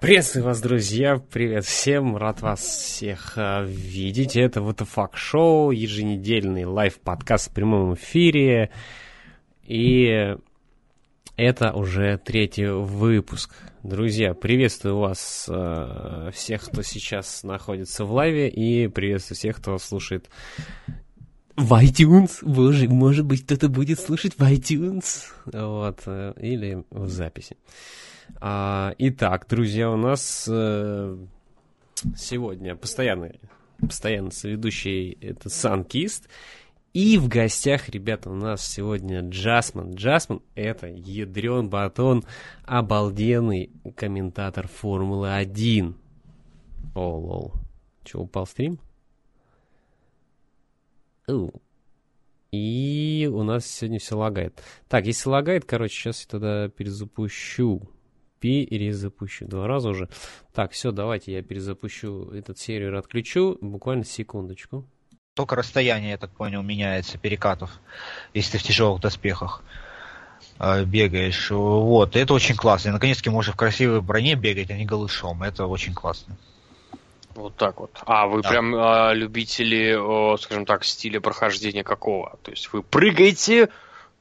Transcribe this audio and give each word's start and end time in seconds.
Приветствую 0.00 0.44
вас, 0.44 0.60
друзья! 0.60 1.18
Привет 1.18 1.64
всем! 1.64 2.16
Рад 2.16 2.40
вас 2.40 2.60
всех 2.60 3.32
э, 3.34 3.66
видеть. 3.66 4.36
Это 4.36 4.62
вот 4.62 4.78
фак 4.78 5.16
шоу 5.16 5.72
еженедельный 5.72 6.64
лайв-подкаст 6.66 7.50
в 7.50 7.52
прямом 7.52 7.94
эфире. 7.94 8.70
И 9.64 10.36
это 11.36 11.72
уже 11.72 12.16
третий 12.24 12.66
выпуск. 12.66 13.50
Друзья, 13.82 14.34
приветствую 14.34 14.98
вас 14.98 15.46
э, 15.48 16.30
всех, 16.32 16.66
кто 16.66 16.82
сейчас 16.82 17.42
находится 17.42 18.04
в 18.04 18.12
лайве, 18.12 18.48
и 18.48 18.86
приветствую 18.86 19.36
всех, 19.36 19.56
кто 19.56 19.78
слушает 19.78 20.30
в 21.56 21.72
iTunes. 21.72 22.38
Боже, 22.42 22.88
может 22.88 23.26
быть, 23.26 23.44
кто-то 23.44 23.68
будет 23.68 23.98
слушать 23.98 24.34
в 24.38 24.42
iTunes. 24.44 25.24
Вот, 25.46 26.02
э, 26.06 26.34
или 26.40 26.84
в 26.90 27.08
записи. 27.08 27.56
А, 28.36 28.94
итак, 28.98 29.46
друзья, 29.48 29.90
у 29.90 29.96
нас 29.96 30.46
э, 30.50 31.16
сегодня 32.16 32.76
постоянный, 32.76 33.40
постоянно 33.80 34.30
соведущий 34.30 35.18
это 35.20 35.48
Санкист. 35.48 36.28
И 36.94 37.18
в 37.18 37.28
гостях, 37.28 37.88
ребята, 37.88 38.30
у 38.30 38.34
нас 38.34 38.66
сегодня 38.66 39.20
Джасман. 39.20 39.94
Джасман— 39.94 40.42
это 40.54 40.86
ядрен 40.86 41.68
батон, 41.68 42.24
обалденный 42.64 43.70
комментатор 43.94 44.66
Формулы-1. 44.68 45.94
О, 46.94 47.16
лол. 47.18 47.52
Че, 48.04 48.18
упал 48.18 48.46
стрим? 48.46 48.78
Оу. 51.26 51.52
И 52.50 53.28
у 53.30 53.42
нас 53.42 53.66
сегодня 53.66 53.98
все 53.98 54.16
лагает. 54.16 54.62
Так, 54.88 55.04
если 55.04 55.28
лагает, 55.28 55.66
короче, 55.66 55.94
сейчас 55.94 56.22
я 56.22 56.28
тогда 56.30 56.68
перезапущу 56.68 57.82
перезапущу. 58.40 59.46
Два 59.46 59.66
раза 59.66 59.90
уже. 59.90 60.08
Так, 60.52 60.72
все, 60.72 60.90
давайте 60.90 61.32
я 61.32 61.42
перезапущу 61.42 62.30
этот 62.32 62.58
сервер, 62.58 62.94
отключу. 62.94 63.58
Буквально 63.60 64.04
секундочку. 64.04 64.84
Только 65.34 65.54
расстояние, 65.54 66.10
я 66.10 66.18
так 66.18 66.30
понял, 66.30 66.62
меняется, 66.62 67.16
перекатов, 67.16 67.70
если 68.34 68.52
ты 68.52 68.58
в 68.58 68.62
тяжелых 68.64 69.00
доспехах 69.00 69.62
э, 70.58 70.84
бегаешь. 70.84 71.50
Вот, 71.50 72.16
это 72.16 72.34
очень 72.34 72.56
классно. 72.56 72.88
И, 72.88 72.92
наконец-таки 72.92 73.30
можешь 73.30 73.54
в 73.54 73.56
красивой 73.56 74.00
броне 74.00 74.34
бегать, 74.34 74.70
а 74.70 74.76
не 74.76 74.84
голышом. 74.84 75.42
Это 75.44 75.66
очень 75.66 75.94
классно. 75.94 76.36
Вот 77.34 77.54
так 77.54 77.78
вот. 77.78 77.92
А 78.04 78.26
вы 78.26 78.42
да. 78.42 78.48
прям 78.48 78.74
э, 78.74 79.14
любители, 79.14 80.34
э, 80.34 80.36
скажем 80.38 80.66
так, 80.66 80.84
стиля 80.84 81.20
прохождения 81.20 81.84
какого? 81.84 82.36
То 82.42 82.50
есть 82.50 82.72
вы 82.72 82.82
прыгаете, 82.82 83.68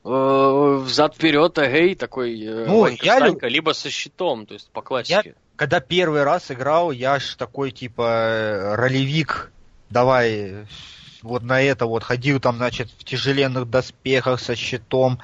взад 0.08 1.16
вперед, 1.16 1.58
эгей, 1.58 1.96
такой 1.96 2.42
э, 2.42 2.66
ну, 2.66 2.88
я 2.88 3.20
люб... 3.20 3.44
либо 3.44 3.74
со 3.74 3.90
щитом, 3.90 4.46
то 4.46 4.54
есть 4.54 4.70
по 4.72 4.82
классике. 4.82 5.22
Я, 5.26 5.34
когда 5.56 5.80
первый 5.80 6.24
раз 6.24 6.52
играл, 6.52 6.92
я 6.92 7.20
ж 7.20 7.36
такой 7.36 7.72
типа 7.72 8.76
ролевик, 8.78 9.52
давай 9.90 10.66
вот 11.22 11.44
на 11.44 11.62
это 11.62 11.86
вот 11.86 12.04
ходил 12.04 12.40
там, 12.40 12.58
значит, 12.58 12.90
в 12.98 13.04
тяжеленных 13.04 13.70
доспехах 13.70 14.40
со 14.40 14.56
щитом. 14.56 15.20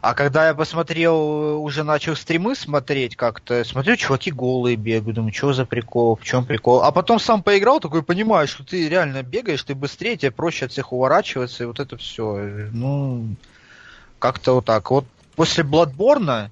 А 0.00 0.14
когда 0.14 0.48
я 0.48 0.54
посмотрел, 0.54 1.62
уже 1.62 1.84
начал 1.84 2.16
стримы 2.16 2.54
смотреть 2.54 3.16
как-то, 3.16 3.64
смотрю, 3.64 3.96
чуваки 3.96 4.30
голые 4.30 4.76
бегают, 4.76 5.16
думаю, 5.16 5.32
что 5.32 5.52
за 5.52 5.66
прикол, 5.66 6.16
в 6.16 6.24
чем 6.24 6.44
прикол. 6.44 6.82
А 6.82 6.92
потом 6.92 7.18
сам 7.18 7.42
поиграл, 7.42 7.80
такой 7.80 8.02
понимаешь, 8.02 8.50
что 8.50 8.64
ты 8.64 8.88
реально 8.88 9.22
бегаешь, 9.22 9.62
ты 9.62 9.74
быстрее, 9.74 10.16
тебе 10.16 10.30
проще 10.30 10.66
от 10.66 10.72
всех 10.72 10.92
уворачиваться, 10.92 11.64
и 11.64 11.66
вот 11.66 11.80
это 11.80 11.96
все. 11.96 12.68
Ну, 12.72 13.36
как-то 14.18 14.54
вот 14.54 14.64
так. 14.64 14.90
Вот 14.90 15.04
после 15.36 15.64
Бладборна, 15.64 16.50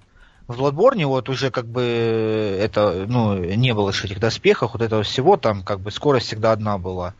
в 0.49 0.57
Бладборне 0.57 1.07
вот 1.07 1.29
уже 1.29 1.51
как 1.51 1.67
бы 1.67 1.83
это, 2.61 3.05
ну, 3.09 3.37
не 3.37 3.75
было 3.75 3.93
же 3.93 4.07
этих 4.07 4.21
доспехов, 4.21 4.73
вот 4.73 4.83
этого 4.83 5.03
всего, 5.03 5.37
там 5.37 5.63
как 5.63 5.81
бы 5.81 5.91
скорость 5.91 6.27
всегда 6.27 6.53
одна 6.53 6.79
была. 6.79 7.15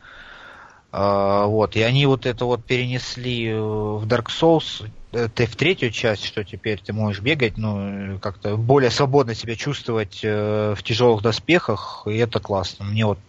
А, 0.91 1.45
вот, 1.45 1.75
и 1.75 1.81
они 1.81 2.05
вот 2.05 2.25
это 2.25 2.45
вот 2.45 2.63
перенесли 2.63 3.53
в 3.53 4.05
Dark 4.07 4.27
Souls, 4.27 4.89
э, 5.11 5.27
ты 5.27 5.45
в 5.45 5.55
третью 5.57 5.91
часть, 5.91 6.23
что 6.23 6.45
теперь 6.45 6.81
ты 6.81 6.93
можешь 6.93 7.21
бегать, 7.21 7.57
ну, 7.57 8.17
как-то 8.21 8.55
более 8.55 8.89
свободно 8.89 9.35
себя 9.35 9.55
чувствовать 9.55 10.21
э, 10.23 10.73
в 10.77 10.83
тяжелых 10.83 11.21
доспехах, 11.21 12.03
и 12.05 12.15
это 12.15 12.39
классно. 12.39 12.85
Мне 12.85 13.05
вот 13.05 13.19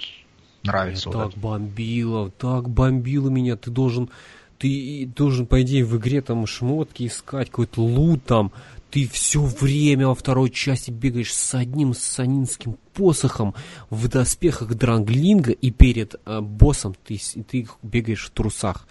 нравится. 0.62 1.08
Вот 1.08 1.18
так 1.18 1.28
это. 1.30 1.40
бомбило, 1.40 2.30
так 2.30 2.68
бомбило 2.68 3.28
меня, 3.28 3.56
ты 3.56 3.70
должен 3.70 4.10
ты 4.58 5.06
должен, 5.14 5.46
по 5.46 5.62
идее, 5.62 5.84
в 5.84 5.96
игре 5.96 6.20
там 6.20 6.46
шмотки 6.46 7.06
искать, 7.06 7.48
какой-то 7.48 7.80
лут 7.82 8.24
там. 8.24 8.52
Ты 8.90 9.06
все 9.06 9.42
время 9.42 10.08
во 10.08 10.14
второй 10.14 10.50
части 10.50 10.90
бегаешь 10.90 11.34
с 11.34 11.54
одним 11.54 11.94
санинским 11.94 12.78
посохом 12.94 13.54
в 13.90 14.08
доспехах 14.08 14.74
Дранглинга, 14.74 15.52
и 15.52 15.70
перед 15.70 16.14
э, 16.24 16.40
боссом 16.40 16.94
ты, 17.04 17.20
ты 17.46 17.68
бегаешь 17.82 18.26
в 18.26 18.30
трусах. 18.30 18.88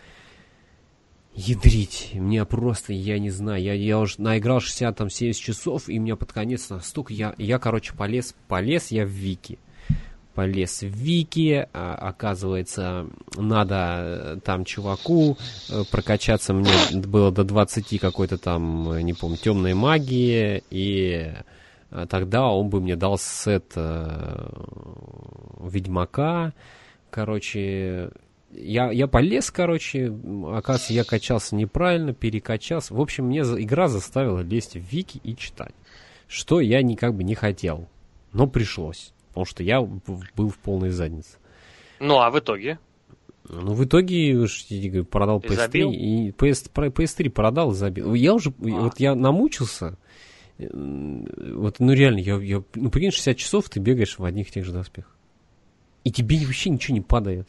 Ядрить. 1.33 2.11
Мне 2.13 2.45
просто, 2.45 2.93
я 2.93 3.19
не 3.19 3.31
знаю, 3.31 3.61
я, 3.61 3.73
я 3.73 3.99
уже 3.99 4.21
наиграл 4.21 4.59
60 4.59 4.95
там 4.95 5.09
70 5.09 5.41
часов, 5.41 5.89
и 5.89 5.97
меня 5.97 6.15
под 6.15 6.31
конец 6.31 6.69
настолько, 6.69 7.13
я, 7.13 7.33
я, 7.37 7.59
короче, 7.59 7.93
полез, 7.93 8.35
полез 8.47 8.91
я 8.91 9.05
в 9.05 9.09
Вики 9.09 9.59
полез 10.37 10.83
в 10.83 10.85
Вики, 10.85 11.67
а, 11.73 11.95
оказывается, 11.95 13.07
надо 13.35 14.35
э, 14.35 14.37
там 14.45 14.65
чуваку 14.65 15.35
э, 15.67 15.81
прокачаться, 15.89 16.53
мне 16.53 16.69
было 16.93 17.31
до 17.31 17.43
20 17.43 17.99
какой-то 17.99 18.37
там, 18.37 18.91
э, 18.91 19.01
не 19.01 19.13
помню, 19.13 19.37
темной 19.37 19.73
магии, 19.73 20.63
и 20.69 21.33
тогда 22.07 22.49
он 22.49 22.69
бы 22.69 22.81
мне 22.81 22.95
дал 22.95 23.17
сет 23.17 23.75
Ведьмака, 25.59 26.53
короче, 27.09 28.11
я, 28.51 28.91
я 28.91 29.07
полез, 29.07 29.49
короче, 29.49 30.13
оказывается, 30.53 30.93
я 30.93 31.03
качался 31.03 31.55
неправильно, 31.55 32.13
перекачался. 32.13 32.93
В 32.93 33.01
общем, 33.01 33.25
мне 33.25 33.39
игра 33.39 33.87
заставила 33.87 34.41
лезть 34.41 34.75
в 34.75 34.81
Вики 34.81 35.19
и 35.23 35.35
читать, 35.35 35.73
что 36.27 36.59
я 36.59 36.83
никак 36.83 37.15
бы 37.15 37.23
не 37.23 37.33
хотел, 37.33 37.89
но 38.33 38.45
пришлось 38.45 39.13
потому 39.37 39.45
что 39.45 39.63
я 39.63 39.81
был 39.81 40.49
в 40.49 40.57
полной 40.57 40.89
заднице. 40.89 41.37
Ну, 41.99 42.19
а 42.19 42.31
в 42.31 42.39
итоге? 42.39 42.79
Ну, 43.47 43.73
в 43.73 43.85
итоге 43.85 44.47
продал 45.03 45.39
PS3 45.39 45.55
забил? 45.55 45.91
и 45.91 46.31
PS, 46.31 46.71
PS3 46.73 47.29
продал 47.29 47.71
и 47.71 47.75
забил. 47.75 48.13
Я 48.15 48.33
уже, 48.33 48.49
а. 48.49 48.53
вот 48.63 48.99
я 48.99 49.13
намучился, 49.13 49.97
вот, 50.57 51.75
ну 51.79 51.93
реально, 51.93 52.19
я, 52.19 52.37
я, 52.37 52.63
ну 52.73 52.89
прикинь, 52.89 53.11
60 53.11 53.37
часов 53.37 53.69
ты 53.69 53.79
бегаешь 53.79 54.17
в 54.17 54.25
одних 54.25 54.49
и 54.49 54.51
тех 54.51 54.65
же 54.65 54.73
доспехах. 54.73 55.15
И 56.03 56.11
тебе 56.11 56.39
вообще 56.39 56.71
ничего 56.71 56.95
не 56.95 57.01
падает. 57.01 57.47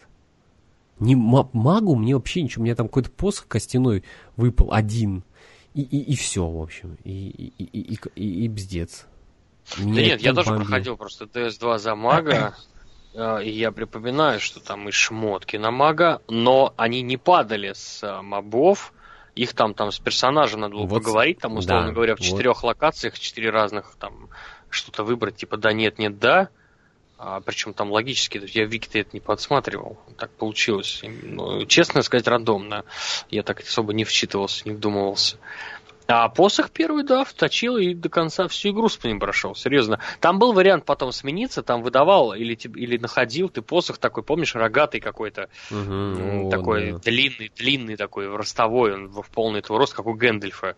Не, 1.01 1.17
магу 1.17 1.95
мне 1.95 2.15
вообще 2.15 2.43
ничего, 2.43 2.63
у 2.63 2.65
меня 2.65 2.75
там 2.75 2.89
какой-то 2.89 3.11
посох 3.11 3.49
костяной 3.49 4.05
выпал, 4.37 4.73
один. 4.73 5.25
И, 5.73 5.83
и, 5.83 6.13
и 6.13 6.17
все, 6.17 6.47
в 6.47 6.61
общем. 6.61 6.99
И, 7.05 7.29
и, 7.29 7.65
и, 7.65 7.95
и, 7.95 7.99
и, 8.15 8.45
и 8.45 8.49
бздец. 8.49 9.07
Да 9.77 9.85
нет, 9.85 10.21
я 10.21 10.33
тоже 10.33 10.51
бомбил. 10.51 10.67
проходил 10.67 10.97
просто 10.97 11.25
DS2 11.25 11.79
за 11.79 11.95
мага, 11.95 12.57
э, 13.15 13.45
и 13.45 13.51
я 13.51 13.71
припоминаю, 13.73 14.41
что 14.41 14.61
там 14.61 14.89
и 14.89 14.93
шмотки 14.93 15.57
на 15.57 15.71
мага, 15.71 16.23
но 16.29 16.73
они 16.77 17.03
не 17.03 17.17
падали 17.17 17.73
с 17.75 18.03
э, 18.03 18.23
мобов, 18.23 18.93
их 19.35 19.55
там, 19.55 19.75
там 19.75 19.93
с 19.93 19.99
персонажем 19.99 20.61
надо 20.61 20.75
было 20.75 20.87
вот, 20.87 21.03
поговорить, 21.03 21.39
там, 21.39 21.57
условно 21.57 21.89
да, 21.89 21.93
говоря, 21.93 22.17
в 22.17 22.21
четырех 22.21 22.63
вот. 22.63 22.69
локациях, 22.69 23.19
четыре 23.19 23.51
разных, 23.51 23.95
там, 23.99 24.29
что-то 24.71 25.05
выбрать, 25.05 25.37
типа 25.37 25.57
да, 25.57 25.73
нет, 25.73 25.99
нет, 25.99 26.19
да. 26.19 26.49
А, 27.21 27.41
причем 27.41 27.75
там 27.75 27.91
логически, 27.91 28.41
я 28.55 28.65
в 28.65 28.69
Вике 28.69 29.01
это 29.01 29.11
не 29.13 29.21
подсматривал, 29.21 29.99
так 30.17 30.31
получилось. 30.31 31.03
Ну, 31.03 31.67
честно 31.67 32.03
сказать, 32.03 32.29
рандомно. 32.29 32.85
Я 33.29 33.43
так 33.43 33.61
особо 33.61 33.93
не 33.93 34.05
вчитывался, 34.05 34.63
не 34.69 34.75
вдумывался. 34.75 35.37
А 36.11 36.31
посох 36.31 36.71
первый, 36.71 37.05
да, 37.05 37.23
вточил 37.23 37.77
и 37.77 37.93
до 37.93 38.09
конца 38.09 38.49
всю 38.49 38.71
игру 38.71 38.89
с 38.89 39.05
ним 39.05 39.21
прошел, 39.21 39.55
серьезно. 39.55 40.01
Там 40.21 40.39
был 40.39 40.55
вариант 40.55 40.87
потом 40.87 41.13
смениться, 41.13 41.63
там 41.63 41.83
выдавал 41.83 42.33
или, 42.33 42.55
или 42.55 42.97
находил 42.97 43.51
ты 43.51 43.61
посох 43.61 43.99
такой, 43.99 44.23
помнишь, 44.23 44.55
рогатый 44.55 45.01
какой-то, 45.01 45.51
угу, 45.71 46.49
такой 46.49 46.93
да. 46.93 46.99
длинный, 47.01 47.53
длинный 47.55 47.97
такой, 47.97 48.35
ростовой, 48.35 48.95
он 48.95 49.09
в 49.09 49.29
полный 49.29 49.61
твой 49.61 49.81
рост, 49.81 49.93
как 49.93 50.07
у 50.07 50.15
Гэндальфа. 50.15 50.77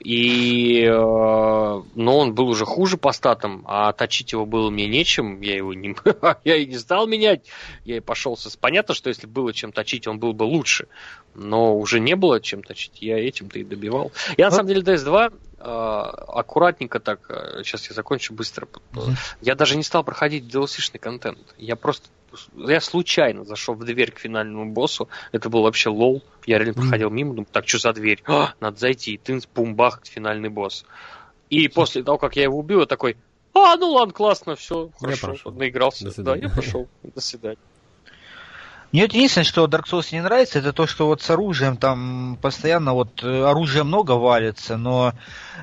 И, 0.00 0.82
э, 0.84 0.90
но 0.90 1.82
он 2.18 2.34
был 2.34 2.48
уже 2.48 2.64
хуже 2.64 2.96
по 2.96 3.12
статам, 3.12 3.64
а 3.66 3.92
точить 3.92 4.32
его 4.32 4.46
было 4.46 4.68
мне 4.68 4.88
нечем, 4.88 5.40
я 5.40 5.56
его 5.56 5.74
не, 5.74 5.94
я 6.44 6.56
и 6.56 6.66
не 6.66 6.78
стал 6.78 7.06
менять, 7.06 7.46
я 7.84 7.98
и 7.98 8.00
пошел 8.00 8.36
с... 8.36 8.56
Понятно, 8.56 8.94
что 8.94 9.10
если 9.10 9.28
было 9.28 9.52
чем 9.52 9.70
точить, 9.70 10.08
он 10.08 10.18
был 10.18 10.32
бы 10.32 10.42
лучше, 10.42 10.88
но 11.34 11.78
уже 11.78 12.00
не 12.00 12.16
было 12.16 12.40
чем 12.40 12.64
точить, 12.64 13.00
я 13.00 13.16
этим-то 13.18 13.60
и 13.60 13.64
добивал. 13.64 14.10
Я 14.36 14.46
на 14.46 14.50
самом 14.50 14.68
деле 14.68 14.82
DS2 14.82 15.32
э, 15.58 15.62
аккуратненько 15.62 16.98
так, 16.98 17.20
сейчас 17.62 17.84
э, 17.84 17.86
я 17.90 17.94
закончу 17.94 18.34
быстро, 18.34 18.66
я 19.40 19.54
даже 19.54 19.76
не 19.76 19.84
стал 19.84 20.02
проходить 20.02 20.44
DLC-шный 20.52 20.98
контент, 20.98 21.38
я 21.58 21.76
просто 21.76 22.08
я 22.56 22.80
случайно 22.80 23.44
зашел 23.44 23.74
в 23.74 23.84
дверь 23.84 24.10
к 24.12 24.18
финальному 24.18 24.72
боссу. 24.72 25.08
Это 25.32 25.48
был 25.50 25.62
вообще 25.62 25.90
лол. 25.90 26.22
Я 26.46 26.58
реально 26.58 26.74
проходил 26.74 27.10
мимо, 27.10 27.30
думаю, 27.34 27.48
так, 27.50 27.68
что 27.68 27.78
за 27.78 27.92
дверь? 27.92 28.22
А, 28.26 28.54
надо 28.60 28.78
зайти. 28.78 29.14
И 29.14 29.18
тынц, 29.18 29.46
бум, 29.46 29.74
бах, 29.74 30.00
финальный 30.04 30.48
босс. 30.48 30.84
И 31.50 31.68
после 31.68 32.02
того, 32.02 32.18
как 32.18 32.36
я 32.36 32.44
его 32.44 32.58
убил, 32.58 32.80
я 32.80 32.86
такой, 32.86 33.16
А, 33.54 33.76
ну 33.76 33.90
ладно, 33.90 34.14
классно, 34.14 34.56
все, 34.56 34.90
хорошо, 34.98 35.50
наигрался. 35.50 36.10
Да, 36.22 36.34
я 36.34 36.48
пошел. 36.48 36.88
До 37.02 37.20
свидания. 37.20 37.58
Мне 38.92 39.04
вот 39.04 39.14
единственное, 39.14 39.46
что 39.46 39.64
Dark 39.64 39.84
Souls 39.90 40.08
не 40.12 40.20
нравится, 40.20 40.58
это 40.58 40.74
то, 40.74 40.86
что 40.86 41.06
вот 41.06 41.22
с 41.22 41.30
оружием 41.30 41.78
там 41.78 42.38
постоянно 42.42 42.92
вот 42.92 43.24
э, 43.24 43.42
оружия 43.42 43.84
много 43.84 44.12
валится, 44.12 44.76
но 44.76 45.14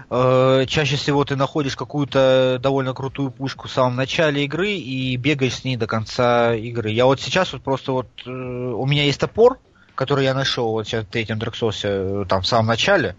э, 0.10 0.66
чаще 0.68 0.96
всего 0.96 1.24
ты 1.26 1.36
находишь 1.36 1.76
какую-то 1.76 2.58
довольно 2.60 2.96
крутую 2.96 3.30
пушку 3.30 3.68
в 3.68 3.72
самом 3.72 3.98
начале 3.98 4.46
игры 4.46 4.72
и 4.72 5.16
бегаешь 5.16 5.58
с 5.58 5.64
ней 5.64 5.78
до 5.78 5.86
конца 5.86 6.56
игры. 6.56 6.90
Я 6.90 7.06
вот 7.06 7.22
сейчас 7.22 7.54
вот 7.54 7.62
просто 7.62 7.92
вот 7.92 8.08
э, 8.26 8.30
у 8.32 8.88
меня 8.88 9.04
есть 9.04 9.20
топор, 9.20 9.60
который 9.94 10.24
я 10.26 10.34
нашел 10.34 10.72
вот 10.72 10.88
сейчас 10.88 11.06
в 11.06 11.10
третьем 11.10 11.38
Dark 11.38 11.54
Souls 11.54 11.82
э, 11.84 12.26
там 12.28 12.42
в 12.42 12.48
самом 12.48 12.66
начале, 12.66 13.16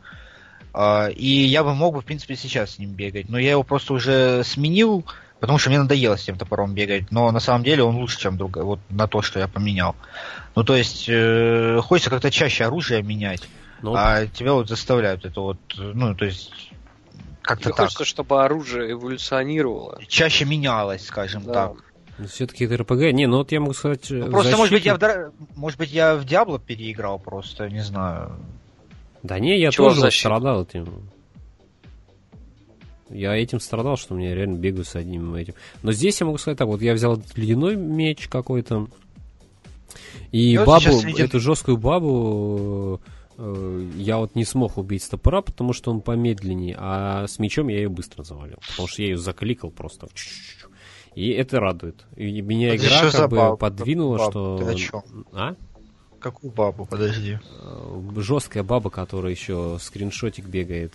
э, 0.75 1.13
и 1.13 1.45
я 1.45 1.63
бы 1.63 1.73
мог 1.77 1.95
бы 1.95 2.01
в 2.01 2.05
принципе 2.05 2.35
сейчас 2.35 2.73
с 2.73 2.79
ним 2.81 2.95
бегать, 2.95 3.29
но 3.29 3.39
я 3.39 3.53
его 3.53 3.63
просто 3.63 3.93
уже 3.93 4.43
сменил 4.43 5.05
Потому 5.41 5.59
что 5.59 5.71
мне 5.71 5.79
надоело 5.79 6.17
с 6.17 6.23
тем 6.23 6.37
топором 6.37 6.75
бегать. 6.75 7.11
Но 7.11 7.31
на 7.33 7.41
самом 7.41 7.65
деле 7.65 7.83
он 7.83 7.97
лучше, 7.97 8.19
чем 8.19 8.37
другой. 8.37 8.63
Вот 8.63 8.81
на 8.91 9.07
то, 9.09 9.23
что 9.23 9.41
я 9.41 9.49
поменял. 9.49 9.97
Ну, 10.55 10.65
то 10.65 10.77
есть, 10.77 11.07
э, 11.09 11.81
хочется 11.83 12.11
как-то 12.11 12.31
чаще 12.31 12.65
оружие 12.65 13.03
менять. 13.03 13.49
Ну, 13.83 13.95
а 13.97 14.27
тебя 14.27 14.53
вот 14.53 14.69
заставляют 14.69 15.25
это 15.25 15.41
вот, 15.41 15.59
ну, 15.79 16.15
то 16.15 16.27
есть, 16.27 16.71
как-то 17.41 17.71
так. 17.71 17.87
Хочется, 17.87 18.05
чтобы 18.05 18.45
оружие 18.45 18.93
эволюционировало. 18.93 19.99
Чаще 20.07 20.45
менялось, 20.45 21.07
скажем 21.07 21.45
да. 21.45 21.53
так. 21.53 21.73
Ну, 22.19 22.27
Все-таки 22.27 22.65
это 22.65 22.77
РПГ. 22.77 23.13
Не, 23.13 23.27
ну 23.27 23.39
вот 23.39 23.51
я 23.51 23.61
могу 23.61 23.73
сказать... 23.73 24.11
Ну, 24.11 24.31
просто, 24.31 24.51
защиту... 24.51 24.59
может 24.59 24.75
быть, 24.75 24.85
я 24.85 24.97
в, 24.97 25.33
может 25.57 25.79
быть, 25.79 25.91
я 25.91 26.17
в 26.17 26.25
Диабло 26.27 26.59
переиграл 26.59 27.19
просто, 27.19 27.71
не 27.71 27.83
знаю. 27.83 28.37
Да 29.23 29.39
не, 29.39 29.59
я 29.59 29.71
Чего 29.71 29.91
тоже 29.95 30.11
страдал 30.11 30.65
этим. 30.65 31.11
Я 33.11 33.37
этим 33.37 33.61
страдал, 33.61 33.97
что 33.97 34.15
мне 34.15 34.35
реально 34.35 34.57
бегаю 34.57 34.85
с 34.85 34.95
одним 34.97 35.35
этим. 35.35 35.55
Но 35.83 35.93
здесь 35.93 36.21
я 36.21 36.27
могу 36.27 36.39
сказать 36.39 36.59
так, 36.59 36.69
вот 36.69 36.81
я 36.81 36.95
взял 36.95 37.21
ледяной 37.37 37.77
меч 37.77 38.29
какой-то, 38.29 38.89
и, 40.33 40.53
и 40.53 40.59
бабу, 40.59 40.91
вот 40.91 41.21
эту 41.21 41.41
жесткую 41.41 41.77
бабу, 41.77 43.01
э, 43.37 43.89
я 43.97 44.19
вот 44.19 44.35
не 44.37 44.45
смог 44.45 44.79
убить 44.79 45.03
с 45.03 45.09
топора, 45.09 45.43
потому 45.43 45.73
что 45.73 45.91
он 45.91 46.01
помедленнее, 46.01 46.77
а 46.79 47.27
с 47.27 47.39
мечом 47.39 47.69
я 47.69 47.79
ее 47.79 47.89
быстро 47.89 48.23
завалил, 48.23 48.59
потому 48.69 48.89
что 48.89 49.03
я 49.03 49.09
ее 49.09 49.19
закликал 49.19 49.71
просто. 49.71 50.09
И 51.17 51.31
это 51.31 51.59
радует. 51.59 52.05
И 52.17 52.41
меня 52.41 52.75
это 52.75 52.87
игра 52.87 53.11
как 53.11 53.31
бы 53.31 53.37
баб, 53.37 53.59
подвинула, 53.59 54.19
баб, 54.19 54.31
что... 54.31 54.59
Ты 54.59 54.65
о 54.65 54.75
чем? 54.75 55.03
А? 55.33 55.57
Какую 56.21 56.53
бабу, 56.53 56.87
подожди? 56.87 57.39
Э, 57.63 58.11
жесткая 58.17 58.63
баба, 58.63 58.91
которая 58.91 59.33
еще 59.33 59.79
скриншотик 59.81 60.47
бегает 60.47 60.95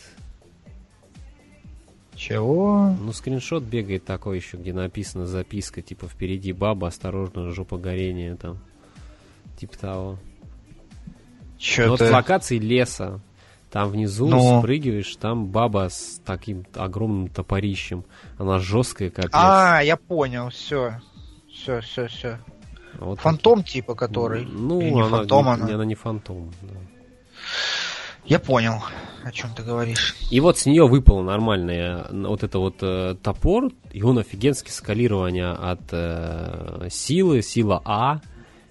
чего? 2.15 2.95
Ну, 2.99 3.11
скриншот 3.13 3.63
бегает 3.63 4.05
такой 4.05 4.37
еще, 4.37 4.57
где 4.57 4.73
написано 4.73 5.25
записка, 5.25 5.81
типа, 5.81 6.07
впереди 6.07 6.53
баба, 6.53 6.87
осторожно, 6.87 7.51
жопа 7.51 7.77
горения, 7.77 8.35
там. 8.35 8.59
Типа 9.59 9.77
того. 9.77 10.17
Че 11.57 11.87
вот 11.89 12.01
в 12.01 12.11
локации 12.11 12.57
леса. 12.57 13.19
Там 13.71 13.89
внизу 13.89 14.27
ну. 14.27 14.59
спрыгиваешь, 14.59 15.13
там 15.17 15.47
баба 15.47 15.89
с 15.89 16.21
таким 16.25 16.65
огромным 16.75 17.27
топорищем. 17.27 18.05
Она 18.37 18.59
жесткая, 18.59 19.09
как 19.09 19.29
А, 19.33 19.81
я 19.81 19.97
понял, 19.97 20.49
все. 20.49 21.01
Все, 21.51 21.81
все, 21.81 22.07
все. 22.07 22.39
Вот 22.99 23.19
фантом 23.19 23.59
такие. 23.59 23.81
типа, 23.81 23.95
который. 23.95 24.45
Ну, 24.45 24.79
Или 24.79 24.91
не 24.91 25.01
она, 25.01 25.17
фантом, 25.17 25.45
не, 25.45 25.51
она. 25.51 25.73
она 25.73 25.85
не 25.85 25.95
фантом, 25.95 26.53
да. 26.61 26.75
Я 28.25 28.39
понял, 28.39 28.81
о 29.25 29.31
чем 29.31 29.49
ты 29.55 29.63
говоришь. 29.63 30.15
И 30.29 30.39
вот 30.39 30.59
с 30.59 30.67
нее 30.67 30.87
выпало 30.87 31.23
нормальное 31.23 32.05
вот 32.11 32.43
это 32.43 32.59
вот 32.59 32.77
э, 32.81 33.15
топор, 33.23 33.71
и 33.91 34.03
он 34.03 34.19
офигенски 34.19 34.69
скалирование 34.69 35.49
от 35.49 35.81
э, 35.91 36.89
силы, 36.91 37.41
сила 37.41 37.81
А, 37.85 38.21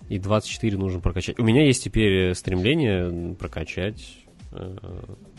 и 0.08 0.20
24 0.20 0.78
нужно 0.78 1.00
прокачать. 1.00 1.40
У 1.40 1.42
меня 1.42 1.66
есть 1.66 1.82
теперь 1.82 2.34
стремление 2.36 3.34
прокачать 3.34 4.16
э, 4.52 4.76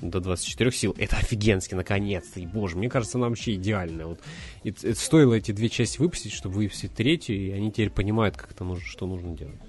до 0.01 0.19
24 0.19 0.71
сил. 0.73 0.94
Это 0.97 1.15
офигенски, 1.15 1.75
наконец-то. 1.75 2.41
И, 2.41 2.45
боже, 2.45 2.75
мне 2.75 2.89
кажется, 2.89 3.18
она 3.18 3.29
вообще 3.29 3.53
идеальная. 3.53 4.07
Вот, 4.07 4.19
и, 4.63 4.71
это 4.71 5.00
стоило 5.00 5.33
эти 5.33 5.53
две 5.53 5.69
части 5.69 5.97
выпустить, 5.97 6.33
чтобы 6.33 6.56
выпустить 6.56 6.94
третью, 6.94 7.38
и 7.38 7.51
они 7.51 7.71
теперь 7.71 7.89
понимают, 7.89 8.35
как 8.35 8.51
это 8.51 8.65
нужно, 8.65 8.85
что 8.85 9.07
нужно 9.07 9.31
делать. 9.31 9.61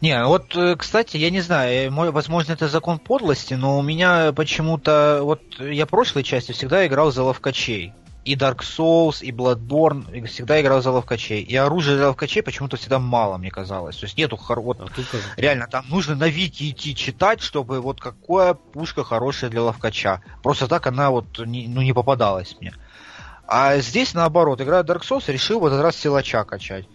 Не, 0.00 0.24
вот, 0.24 0.56
э, 0.56 0.76
кстати, 0.76 1.18
я 1.18 1.30
не 1.30 1.40
знаю, 1.40 1.90
э, 1.92 2.10
возможно, 2.10 2.52
это 2.52 2.68
закон 2.68 2.98
подлости, 2.98 3.54
но 3.54 3.78
у 3.78 3.82
меня 3.82 4.32
почему-то, 4.32 5.20
вот 5.22 5.42
я 5.60 5.84
прошлой 5.84 6.22
части 6.22 6.52
всегда 6.52 6.86
играл 6.86 7.12
за 7.12 7.22
ловкачей. 7.22 7.92
И 8.24 8.34
Dark 8.34 8.60
Souls, 8.60 9.22
и 9.22 9.30
Bloodborne, 9.30 10.26
всегда 10.26 10.60
играл 10.60 10.82
за 10.82 10.90
ловкачей. 10.90 11.42
И 11.42 11.56
оружия 11.56 11.96
за 11.96 12.08
ловкачей 12.08 12.42
почему-то 12.42 12.76
всегда 12.76 12.98
мало, 12.98 13.38
мне 13.38 13.50
казалось. 13.50 13.96
То 13.96 14.06
есть 14.06 14.16
нету 14.16 14.36
хор... 14.36 14.60
вот, 14.60 14.80
а 14.80 14.86
реально, 15.36 15.66
там 15.66 15.86
нужно 15.88 16.14
на 16.14 16.28
вики 16.28 16.70
идти 16.70 16.94
читать, 16.94 17.40
чтобы 17.40 17.80
вот 17.80 18.00
какая 18.00 18.54
пушка 18.54 19.04
хорошая 19.04 19.50
для 19.50 19.62
ловкача. 19.62 20.22
Просто 20.42 20.66
так 20.66 20.86
она 20.86 21.10
вот 21.10 21.38
не, 21.38 21.66
ну, 21.66 21.80
не 21.80 21.94
попадалась 21.94 22.56
мне. 22.60 22.74
А 23.46 23.78
здесь 23.78 24.14
наоборот, 24.14 24.60
играя 24.60 24.82
Dark 24.82 25.00
Souls, 25.00 25.30
решил 25.32 25.60
в 25.60 25.66
этот 25.66 25.82
раз 25.82 25.96
силача 25.96 26.44
качать. 26.44 26.86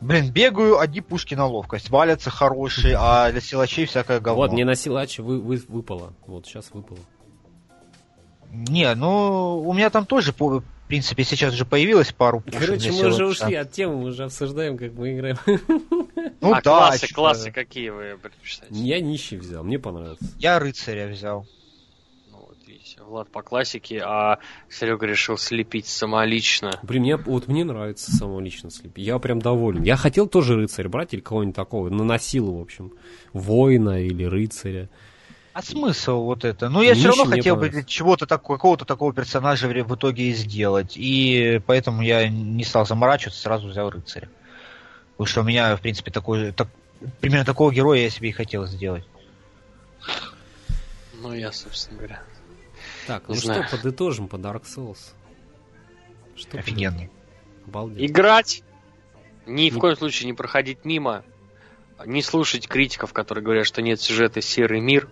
Блин, 0.00 0.30
бегаю, 0.30 0.78
одни 0.78 1.00
пушки 1.00 1.34
на 1.34 1.46
ловкость, 1.46 1.88
валятся 1.88 2.30
хорошие, 2.30 2.96
а 2.98 3.30
для 3.32 3.40
силачей 3.40 3.86
всякое 3.86 4.20
говно. 4.20 4.42
Вот, 4.42 4.52
мне 4.52 4.64
на 4.64 4.74
силач 4.74 5.18
вы, 5.18 5.40
вы, 5.40 5.62
выпало. 5.68 6.12
Вот, 6.26 6.46
сейчас 6.46 6.70
выпало. 6.72 6.98
Не, 8.50 8.94
ну, 8.94 9.62
у 9.66 9.72
меня 9.72 9.90
там 9.90 10.06
тоже, 10.06 10.32
в 10.32 10.62
принципе, 10.86 11.24
сейчас 11.24 11.54
уже 11.54 11.64
появилось 11.64 12.12
пару 12.12 12.40
пушек 12.40 12.60
Короче, 12.60 12.92
мы 12.92 13.06
уже 13.08 13.26
ушли 13.26 13.54
от 13.54 13.72
темы, 13.72 13.96
мы 13.96 14.08
уже 14.08 14.24
обсуждаем, 14.24 14.78
как 14.78 14.92
мы 14.92 15.14
играем. 15.14 15.38
Ну 16.42 16.52
а 16.52 16.56
да, 16.56 16.60
классы, 16.60 17.12
классы 17.12 17.50
какие 17.50 17.88
вы 17.88 18.18
предпочитаете? 18.22 18.74
Я 18.74 19.00
нищий 19.00 19.36
взял, 19.36 19.64
мне 19.64 19.78
понравилось. 19.78 20.18
Я 20.38 20.58
рыцаря 20.58 21.08
взял. 21.08 21.46
Влад 22.98 23.28
по 23.28 23.42
классике, 23.42 24.00
а 24.04 24.38
Серега 24.68 25.06
решил 25.06 25.36
слепить 25.36 25.86
самолично. 25.86 26.78
При 26.86 26.98
мне, 26.98 27.16
вот 27.16 27.48
мне 27.48 27.64
нравится 27.64 28.12
самолично 28.12 28.70
слепить. 28.70 29.04
Я 29.04 29.18
прям 29.18 29.40
доволен. 29.40 29.82
Я 29.82 29.96
хотел 29.96 30.28
тоже 30.28 30.54
рыцарь 30.54 30.88
брать 30.88 31.12
или 31.12 31.20
кого-нибудь 31.20 31.56
такого. 31.56 31.88
Наносил, 31.88 32.52
в 32.52 32.60
общем, 32.60 32.92
воина 33.32 34.02
или 34.02 34.24
рыцаря. 34.24 34.88
А 35.52 35.62
смысл 35.62 36.22
вот 36.22 36.44
это? 36.44 36.68
Ну, 36.68 36.82
я 36.82 36.94
все 36.94 37.08
равно 37.08 37.24
хотел 37.24 37.56
бы 37.56 37.82
чего-то 37.86 38.26
такого, 38.26 38.56
какого-то 38.56 38.84
такого 38.84 39.12
персонажа 39.12 39.68
в 39.68 39.94
итоге 39.94 40.24
и 40.24 40.32
сделать. 40.34 40.92
И 40.96 41.60
поэтому 41.66 42.02
я 42.02 42.28
не 42.28 42.62
стал 42.62 42.86
заморачиваться, 42.86 43.40
сразу 43.40 43.68
взял 43.68 43.90
рыцаря. 43.90 44.28
Потому 45.12 45.26
что 45.26 45.40
у 45.40 45.44
меня, 45.44 45.74
в 45.76 45.80
принципе, 45.80 46.10
такой, 46.10 46.52
так, 46.52 46.68
примерно 47.20 47.46
такого 47.46 47.72
героя 47.72 48.00
я 48.00 48.10
себе 48.10 48.28
и 48.28 48.32
хотел 48.32 48.66
сделать. 48.66 49.04
Ну, 51.22 51.32
я, 51.32 51.50
собственно 51.52 51.96
говоря, 51.96 52.20
так, 53.06 53.28
ну 53.28 53.34
что, 53.34 53.66
подытожим 53.70 54.28
по 54.28 54.36
Dark 54.36 54.64
Souls. 54.64 54.98
Что 56.34 56.58
Офигенно. 56.58 57.08
Обалдеть. 57.66 58.10
Играть! 58.10 58.62
Ни 59.46 59.70
в 59.70 59.78
коем 59.78 59.96
случае 59.96 60.26
не 60.26 60.32
проходить 60.32 60.84
мимо. 60.84 61.24
Не 62.04 62.20
слушать 62.22 62.68
критиков, 62.68 63.12
которые 63.12 63.44
говорят, 63.44 63.66
что 63.66 63.80
нет 63.80 64.00
сюжета 64.00 64.40
серый 64.40 64.80
мир. 64.80 65.08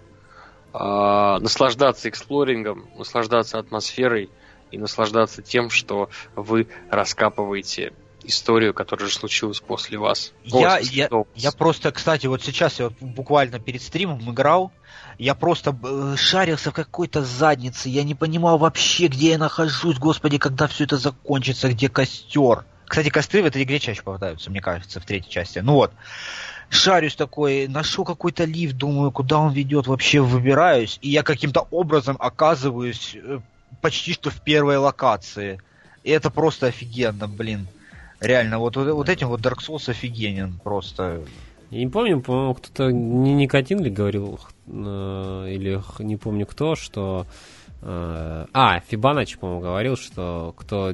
А, 0.73 1.39
наслаждаться 1.39 2.09
эксплорингом, 2.09 2.89
наслаждаться 2.97 3.59
атмосферой 3.59 4.29
и 4.73 4.79
наслаждаться 4.79 5.41
тем, 5.41 5.71
что 5.71 6.11
вы 6.35 6.69
раскапываете 6.91 7.93
историю, 8.25 8.75
которая 8.75 9.09
же 9.09 9.15
случилась 9.15 9.61
после 9.61 9.99
вас. 9.99 10.33
Я, 10.45 10.79
я, 10.79 11.09
я 11.35 11.53
просто, 11.53 11.93
кстати, 11.93 12.27
вот 12.27 12.43
сейчас 12.43 12.79
я 12.79 12.87
вот 12.87 12.95
буквально 13.01 13.59
перед 13.59 13.83
стримом 13.83 14.31
играл, 14.31 14.73
я 15.19 15.35
просто 15.35 15.77
э, 15.83 16.17
шарился 16.17 16.71
в 16.71 16.75
какой-то 16.75 17.25
заднице, 17.25 17.89
я 17.89 18.03
не 18.03 18.15
понимал 18.15 18.59
вообще, 18.59 19.07
где 19.07 19.31
я 19.31 19.39
нахожусь, 19.39 19.99
господи, 19.99 20.39
когда 20.39 20.67
все 20.67 20.85
это 20.85 20.97
закончится, 20.97 21.69
где 21.69 21.89
костер. 21.89 22.65
Кстати, 22.87 23.09
костры 23.09 23.43
в 23.43 23.47
этой 23.47 23.63
игре 23.63 23.79
чаще 23.79 24.03
попадаются, 24.03 24.51
мне 24.51 24.61
кажется, 24.61 25.01
в 25.01 25.05
третьей 25.05 25.31
части. 25.31 25.61
Ну 25.61 25.75
вот, 25.75 25.93
шарюсь 26.69 27.15
такой, 27.15 27.69
нашел 27.69 28.05
какой-то 28.05 28.45
лифт, 28.45 28.77
думаю, 28.77 29.11
куда 29.11 29.39
он 29.39 29.53
ведет, 29.53 29.87
вообще 29.87 30.21
выбираюсь, 30.21 30.99
и 31.01 31.11
я 31.11 31.23
каким-то 31.23 31.67
образом 31.71 32.17
оказываюсь 32.19 33.15
э, 33.15 33.41
почти 33.81 34.13
что 34.13 34.31
в 34.31 34.41
первой 34.41 34.77
локации. 34.77 35.61
И 36.03 36.11
это 36.11 36.31
просто 36.31 36.67
офигенно, 36.67 37.27
блин. 37.29 37.67
Реально, 38.25 38.59
вот, 38.59 38.77
вот, 38.77 38.89
вот 38.89 39.09
этим 39.09 39.29
вот 39.29 39.41
Dark 39.41 39.59
Souls 39.59 39.89
офигенен 39.89 40.59
просто. 40.63 41.21
Я 41.71 41.79
не 41.81 41.89
помню, 41.89 42.21
по-моему, 42.21 42.55
кто-то, 42.55 42.91
не 42.91 43.35
Никотин 43.35 43.83
ли 43.83 43.91
говорил, 43.91 44.39
э, 44.67 44.71
или 45.51 45.81
не 45.99 46.17
помню 46.17 46.47
кто, 46.47 46.77
что... 46.77 47.27
Э, 47.83 48.47
а, 48.53 48.81
Фибанач, 48.81 49.37
по-моему, 49.37 49.61
говорил, 49.61 49.97
что 49.97 50.55
кто 50.57 50.93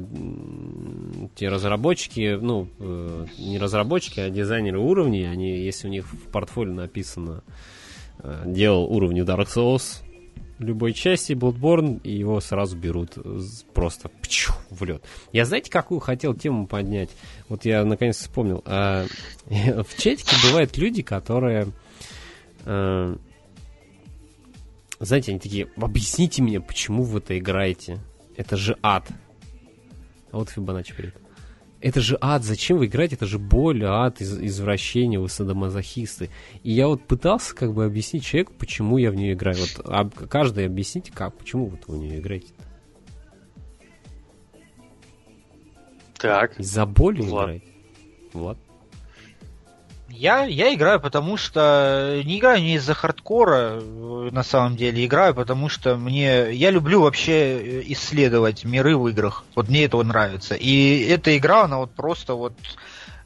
те 1.35 1.49
разработчики, 1.49 2.37
ну, 2.41 2.67
э, 2.79 3.25
не 3.37 3.59
разработчики, 3.59 4.19
а 4.19 4.29
дизайнеры 4.29 4.79
уровней, 4.79 5.25
они, 5.25 5.57
если 5.57 5.87
у 5.87 5.91
них 5.91 6.11
в 6.11 6.31
портфолио 6.31 6.73
написано, 6.73 7.43
делал 8.45 8.85
уровни 8.85 9.23
Dark 9.23 9.47
Souls, 9.47 10.03
любой 10.63 10.93
части 10.93 11.33
Bloodborne, 11.33 12.01
и 12.03 12.11
его 12.11 12.39
сразу 12.39 12.77
берут 12.77 13.17
просто 13.73 14.09
пчу, 14.09 14.53
в 14.69 14.83
лед. 14.83 15.03
Я 15.31 15.45
знаете, 15.45 15.69
какую 15.69 15.99
хотел 15.99 16.33
тему 16.33 16.67
поднять? 16.67 17.09
Вот 17.49 17.65
я 17.65 17.83
наконец 17.85 18.17
вспомнил. 18.17 18.63
А, 18.65 19.05
в 19.47 20.01
чатике 20.01 20.35
бывают 20.47 20.77
люди, 20.77 21.01
которые... 21.01 21.67
А, 22.65 23.17
знаете, 24.99 25.31
они 25.31 25.39
такие, 25.39 25.67
объясните 25.77 26.43
мне, 26.43 26.61
почему 26.61 27.03
вы 27.03 27.19
это 27.19 27.37
играете. 27.37 27.99
Это 28.37 28.55
же 28.55 28.77
ад. 28.83 29.07
А 30.31 30.37
вот 30.37 30.49
Фибоначчи 30.49 30.93
привет. 30.95 31.15
Это 31.81 31.99
же 31.99 32.17
ад, 32.21 32.43
зачем 32.43 32.77
вы 32.77 32.85
играете? 32.85 33.15
Это 33.15 33.25
же 33.25 33.39
боль, 33.39 33.83
ад, 33.83 34.21
из 34.21 34.39
извращение, 34.39 35.19
вы 35.19 35.29
садомазохисты. 35.29 36.29
И 36.61 36.71
я 36.71 36.87
вот 36.87 37.03
пытался 37.07 37.55
как 37.55 37.73
бы 37.73 37.85
объяснить 37.85 38.23
человеку, 38.23 38.53
почему 38.57 38.99
я 38.99 39.09
в 39.09 39.15
нее 39.15 39.33
играю. 39.33 39.57
Вот 39.57 39.85
а 39.85 40.07
каждый 40.09 40.67
объясните, 40.67 41.11
как, 41.11 41.35
почему 41.35 41.65
вот 41.65 41.87
вы 41.87 41.97
в 41.97 41.99
нее 41.99 42.19
играете. 42.19 42.53
Так. 46.19 46.59
Из-за 46.59 46.85
боли 46.85 47.21
Влад. 47.21 47.45
играете? 47.45 47.65
Вот. 48.33 48.57
Я, 50.11 50.43
я 50.45 50.73
играю, 50.73 50.99
потому 50.99 51.37
что 51.37 52.21
не 52.25 52.39
играю 52.39 52.61
не 52.61 52.75
из-за 52.75 52.93
хардкора, 52.93 53.81
на 54.31 54.43
самом 54.43 54.75
деле, 54.75 55.05
играю, 55.05 55.33
потому 55.33 55.69
что 55.69 55.95
мне 55.95 56.53
я 56.53 56.69
люблю 56.69 57.01
вообще 57.01 57.81
исследовать 57.91 58.65
миры 58.65 58.97
в 58.97 59.07
играх. 59.07 59.43
Вот 59.55 59.69
мне 59.69 59.85
это 59.85 59.97
вот 59.97 60.05
нравится. 60.05 60.55
И 60.55 60.99
эта 61.07 61.37
игра, 61.37 61.63
она 61.63 61.77
вот 61.77 61.91
просто 61.91 62.33
вот 62.33 62.53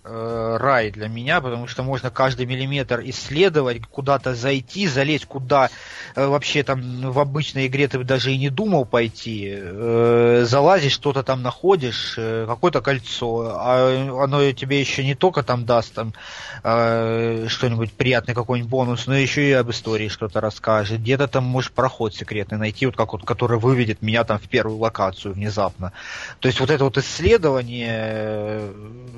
э, 0.06 0.58
рай 0.60 0.92
для 0.92 1.08
меня, 1.08 1.42
потому 1.42 1.68
что 1.68 1.84
можно 1.84 2.10
каждый 2.10 2.46
миллиметр 2.46 3.02
исследовать, 3.04 3.82
куда-то 3.88 4.36
зайти, 4.36 4.88
залезть, 4.88 5.26
куда 5.26 5.70
э, 6.16 6.26
вообще 6.26 6.64
там 6.64 7.12
в 7.12 7.20
обычной 7.20 7.68
игре 7.68 7.88
ты 7.88 8.04
даже 8.04 8.32
и 8.32 8.38
не 8.38 8.50
думал 8.50 8.86
пойти. 8.86 9.52
Э, 9.52 10.44
залазишь, 10.46 10.94
что-то 10.94 11.24
там 11.24 11.42
находишь, 11.42 12.14
какое-то 12.16 12.82
кольцо, 12.82 13.58
а 13.60 14.24
оно 14.24 14.52
тебе 14.52 14.80
еще 14.80 15.04
не 15.04 15.16
только 15.16 15.44
там 15.44 15.66
даст 15.66 15.94
там 15.94 16.14
что-нибудь 16.62 17.94
приятный 17.94 18.34
какой-нибудь 18.34 18.70
бонус, 18.70 19.08
но 19.08 19.16
еще 19.16 19.48
и 19.48 19.52
об 19.52 19.70
истории 19.70 20.08
что-то 20.08 20.42
расскажет. 20.42 21.02
Где-то 21.02 21.28
там 21.28 21.44
можешь 21.44 21.72
проход 21.72 22.16
секретный 22.16 22.58
найти, 22.58 22.86
вот 22.86 22.96
как 22.96 23.14
вот, 23.14 23.26
который 23.26 23.60
выведет 23.60 24.02
меня 24.02 24.24
там 24.24 24.40
в 24.40 24.48
первую 24.48 24.78
локацию 24.80 25.34
внезапно. 25.34 25.92
То 26.40 26.48
есть 26.48 26.60
вот 26.60 26.70
это 26.70 26.84
вот 26.84 26.98
исследование, 26.98 28.62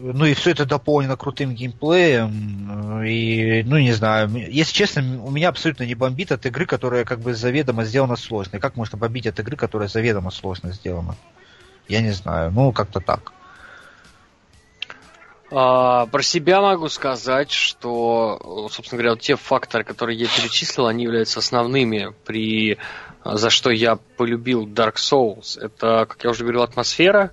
ну 0.01 0.25
и 0.25 0.33
все 0.33 0.51
это 0.51 0.65
дополнено 0.77 1.17
крутым 1.17 1.55
геймплеем. 1.55 3.03
И, 3.03 3.63
ну, 3.65 3.77
не 3.77 3.93
знаю, 3.93 4.29
если 4.29 4.73
честно, 4.73 5.23
у 5.23 5.31
меня 5.31 5.49
абсолютно 5.49 5.83
не 5.83 5.95
бомбит 5.95 6.31
от 6.31 6.45
игры, 6.45 6.65
которая 6.65 7.03
как 7.03 7.19
бы 7.19 7.33
заведомо 7.33 7.83
сделана 7.83 8.15
сложной. 8.15 8.61
Как 8.61 8.75
можно 8.75 8.97
бомбить 8.97 9.27
от 9.27 9.39
игры, 9.39 9.55
которая 9.57 9.87
заведомо 9.89 10.31
сложно 10.31 10.71
сделана? 10.71 11.15
Я 11.87 12.01
не 12.01 12.11
знаю. 12.11 12.51
Ну, 12.51 12.71
как-то 12.71 12.99
так. 12.99 13.33
А, 15.49 16.05
про 16.05 16.21
себя 16.21 16.61
могу 16.61 16.89
сказать, 16.89 17.49
что, 17.49 18.67
собственно 18.69 18.99
говоря, 18.99 19.11
вот 19.11 19.21
те 19.21 19.35
факторы, 19.35 19.83
которые 19.83 20.17
я 20.19 20.27
перечислил, 20.27 20.87
они 20.87 21.03
являются 21.05 21.39
основными 21.39 22.13
при 22.25 22.77
за 23.23 23.49
что 23.49 23.71
я 23.71 23.95
полюбил 23.95 24.67
Dark 24.67 24.95
Souls. 24.95 25.59
Это, 25.59 26.05
как 26.07 26.23
я 26.23 26.29
уже 26.29 26.43
говорил, 26.43 26.61
атмосфера, 26.61 27.31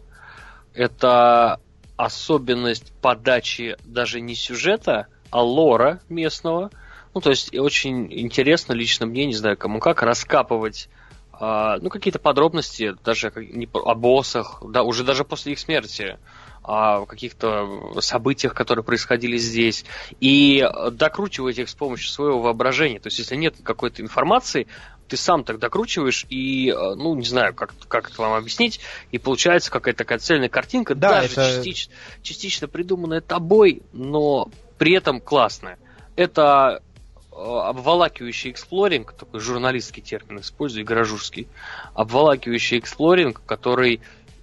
это 0.73 1.61
особенность 1.97 2.93
подачи 3.01 3.77
даже 3.85 4.21
не 4.21 4.35
сюжета, 4.35 5.09
а 5.31 5.43
лора 5.43 6.01
местного. 6.09 6.71
Ну, 7.15 7.21
то 7.21 7.31
есть 7.31 7.57
очень 7.57 8.13
интересно 8.13 8.73
лично 8.73 9.07
мне, 9.07 9.27
не 9.27 9.35
знаю 9.35 9.57
кому 9.57 9.81
как, 9.81 10.03
раскапывать 10.03 10.89
а, 11.33 11.79
ну, 11.81 11.91
какие-то 11.91 12.19
подробности 12.19 12.95
даже 13.05 13.33
не, 13.37 13.69
о 13.73 13.95
боссах, 13.95 14.63
да, 14.67 14.83
уже 14.83 15.05
даже 15.05 15.25
после 15.25 15.53
их 15.53 15.59
смерти, 15.59 16.19
о 16.63 17.05
каких-то 17.05 18.01
событиях, 18.01 18.55
которые 18.55 18.85
происходили 18.85 19.37
здесь, 19.37 19.85
и 20.21 20.67
докручивать 20.93 21.59
их 21.59 21.69
с 21.69 21.75
помощью 21.75 22.09
своего 22.11 22.41
воображения. 22.41 23.01
То 23.01 23.09
есть, 23.09 23.19
если 23.19 23.37
нет 23.37 23.57
какой-то 23.63 24.01
информации, 24.01 24.67
ты 25.09 25.17
сам 25.17 25.45
так 25.45 25.59
докручиваешь 25.59 26.27
и, 26.29 26.71
э, 26.71 26.95
ну, 26.95 27.15
не 27.15 27.25
знаю, 27.25 27.55
как, 27.55 27.75
как 27.89 28.11
это 28.11 28.23
вам 28.23 28.35
объяснить, 28.35 28.81
и 29.11 29.19
получается 29.19 29.71
какая-то 29.71 29.99
такая 29.99 30.19
цельная 30.19 30.49
картинка, 30.49 30.95
да, 30.95 31.21
даже 31.21 31.33
это... 31.33 31.57
частично, 31.57 31.93
частично 32.23 32.69
придуманная 32.69 33.21
тобой, 33.21 33.83
но 33.93 34.49
при 34.79 34.95
этом 34.95 35.21
классная. 35.21 35.79
Это 36.17 36.83
э, 37.31 37.37
обволакивающий 37.37 38.51
эксплоринг, 38.51 39.13
такой 39.13 39.41
журналистский 39.41 40.03
термин 40.03 40.41
использую, 40.41 40.85
гаражурский, 40.85 41.49
обволакивающий 41.95 42.79
эксплоринг, 42.79 43.43
который 43.45 44.01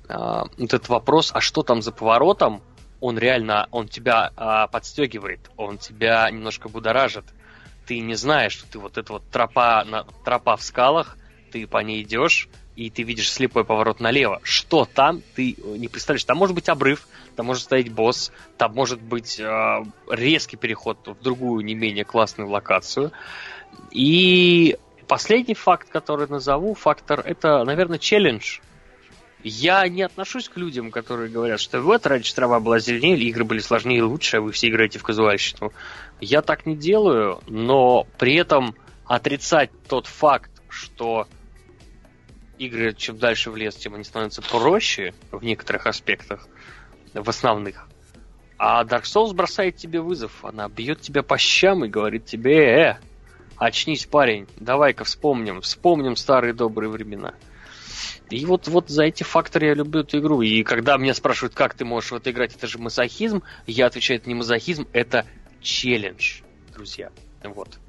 э, 0.07 0.43
этот 0.57 0.89
вопрос, 0.89 1.31
а 1.33 1.41
что 1.41 1.63
там 1.63 1.81
за 1.81 1.91
поворотом, 1.91 2.61
он 2.99 3.17
реально, 3.17 3.67
он 3.71 3.87
тебя 3.87 4.31
э, 4.37 4.71
подстегивает, 4.71 5.39
он 5.57 5.79
тебя 5.79 6.29
немножко 6.29 6.69
будоражит 6.69 7.25
ты 7.91 7.99
не 7.99 8.15
знаешь, 8.15 8.53
что 8.53 8.65
ты 8.71 8.79
вот 8.79 8.97
эта 8.97 9.11
вот 9.11 9.23
тропа, 9.31 9.83
на, 9.83 10.05
тропа 10.23 10.55
в 10.55 10.63
скалах, 10.63 11.17
ты 11.51 11.67
по 11.67 11.79
ней 11.79 12.03
идешь, 12.03 12.47
и 12.77 12.89
ты 12.89 13.03
видишь 13.03 13.29
слепой 13.29 13.65
поворот 13.65 13.99
налево. 13.99 14.39
Что 14.43 14.85
там, 14.85 15.21
ты 15.35 15.57
не 15.61 15.89
представляешь. 15.89 16.23
Там 16.23 16.37
может 16.37 16.55
быть 16.55 16.69
обрыв, 16.69 17.05
там 17.35 17.47
может 17.47 17.63
стоять 17.63 17.91
босс, 17.91 18.31
там 18.57 18.73
может 18.73 19.01
быть 19.01 19.41
э, 19.41 19.83
резкий 20.09 20.55
переход 20.55 21.05
в 21.05 21.21
другую 21.21 21.65
не 21.65 21.75
менее 21.75 22.05
классную 22.05 22.49
локацию. 22.49 23.11
И 23.91 24.77
последний 25.09 25.55
факт, 25.55 25.89
который 25.89 26.29
назову, 26.29 26.75
фактор, 26.75 27.19
это, 27.19 27.65
наверное, 27.65 27.99
челлендж. 27.99 28.59
Я 29.43 29.87
не 29.87 30.03
отношусь 30.03 30.47
к 30.47 30.55
людям, 30.55 30.91
которые 30.91 31.29
говорят, 31.29 31.59
что 31.59 31.81
вот 31.81 32.05
раньше 32.05 32.33
трава 32.33 32.59
была 32.59 32.79
зеленее, 32.79 33.17
игры 33.17 33.43
были 33.43 33.59
сложнее 33.59 33.97
и 33.97 34.01
лучше, 34.01 34.37
а 34.37 34.41
вы 34.41 34.51
все 34.51 34.69
играете 34.69 34.99
в 34.99 35.03
казуальщину. 35.03 35.73
Я 36.21 36.43
так 36.43 36.65
не 36.67 36.75
делаю, 36.75 37.41
но 37.47 38.07
при 38.17 38.35
этом 38.35 38.75
отрицать 39.05 39.71
тот 39.89 40.05
факт, 40.05 40.51
что 40.69 41.27
игры 42.59 42.93
чем 42.93 43.17
дальше 43.17 43.49
в 43.49 43.57
лес, 43.57 43.75
тем 43.75 43.95
они 43.95 44.03
становятся 44.03 44.43
проще 44.43 45.13
в 45.31 45.43
некоторых 45.43 45.87
аспектах, 45.87 46.47
в 47.13 47.27
основных. 47.27 47.87
А 48.57 48.83
Dark 48.85 49.03
Souls 49.03 49.33
бросает 49.33 49.77
тебе 49.77 49.99
вызов. 49.99 50.45
Она 50.45 50.69
бьет 50.69 51.01
тебя 51.01 51.23
по 51.23 51.39
щам 51.39 51.83
и 51.83 51.89
говорит 51.89 52.25
тебе, 52.25 52.91
э, 52.91 52.97
очнись, 53.57 54.05
парень, 54.05 54.47
давай-ка 54.57 55.03
вспомним, 55.03 55.61
вспомним 55.61 56.15
старые 56.15 56.53
добрые 56.53 56.91
времена. 56.91 57.33
И 58.29 58.45
вот, 58.45 58.67
вот 58.67 58.89
за 58.89 59.05
эти 59.05 59.23
факторы 59.23 59.67
я 59.67 59.73
люблю 59.73 60.01
эту 60.01 60.19
игру. 60.19 60.41
И 60.41 60.61
когда 60.61 60.97
меня 60.97 61.15
спрашивают, 61.15 61.55
как 61.55 61.73
ты 61.73 61.83
можешь 61.83 62.11
в 62.11 62.15
это 62.15 62.29
играть, 62.29 62.55
это 62.55 62.67
же 62.67 62.77
мазохизм, 62.77 63.41
я 63.65 63.87
отвечаю, 63.87 64.19
это 64.19 64.29
не 64.29 64.35
мазохизм, 64.35 64.87
это 64.93 65.25
челлендж, 65.61 66.41
друзья. 66.73 67.11
Вот. 67.43 67.79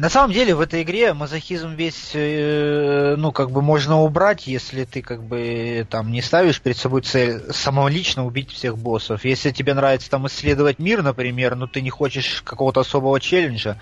На 0.00 0.08
самом 0.08 0.32
деле 0.32 0.54
в 0.54 0.62
этой 0.62 0.80
игре 0.80 1.12
мазохизм 1.12 1.74
весь, 1.74 2.12
э, 2.14 3.16
ну, 3.18 3.32
как 3.32 3.50
бы 3.50 3.60
можно 3.60 4.00
убрать, 4.00 4.46
если 4.46 4.84
ты 4.84 5.02
как 5.02 5.22
бы 5.22 5.86
там 5.90 6.10
не 6.10 6.22
ставишь 6.22 6.62
перед 6.62 6.78
собой 6.78 7.02
цель 7.02 7.42
самолично 7.52 8.24
убить 8.24 8.50
всех 8.50 8.78
боссов. 8.78 9.26
Если 9.26 9.50
тебе 9.50 9.74
нравится 9.74 10.08
там 10.08 10.26
исследовать 10.26 10.78
мир, 10.78 11.02
например, 11.02 11.54
но 11.54 11.66
ты 11.66 11.82
не 11.82 11.90
хочешь 11.90 12.40
какого-то 12.40 12.80
особого 12.80 13.20
челленджа, 13.20 13.78